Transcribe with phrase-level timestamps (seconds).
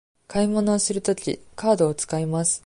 [0.27, 2.59] 買い物をするとき、カードを使います。